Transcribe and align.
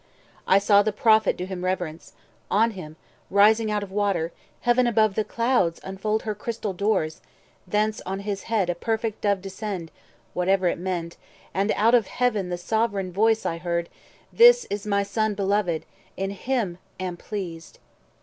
I 0.47 0.57
saw 0.57 0.81
The 0.81 0.91
Prophet 0.91 1.37
do 1.37 1.45
him 1.45 1.63
reverence; 1.63 2.13
on 2.49 2.71
him, 2.71 2.95
rising 3.29 3.67
80 3.69 3.73
Out 3.75 3.83
of 3.83 3.89
the 3.89 3.93
water, 3.95 4.31
Heaven 4.61 4.87
above 4.87 5.13
the 5.13 5.23
clouds 5.23 5.79
Unfold 5.83 6.23
her 6.23 6.33
crystal 6.33 6.73
doors; 6.73 7.21
thence 7.67 8.01
on 8.03 8.21
his 8.21 8.41
head 8.49 8.71
A 8.71 8.73
perfet 8.73 9.21
Dove 9.21 9.43
descend 9.43 9.91
(whate'er 10.33 10.65
it 10.69 10.79
meant); 10.79 11.17
And 11.53 11.71
out 11.75 11.93
of 11.93 12.07
Heaven 12.07 12.49
the 12.49 12.57
sovraign 12.57 13.11
voice 13.11 13.45
I 13.45 13.59
heard, 13.59 13.89
'This 14.33 14.65
is 14.71 14.87
my 14.87 15.03
Son 15.03 15.35
beloved,—in 15.35 16.31
him 16.31 16.79
am 16.99 17.15
pleased. 17.15 17.77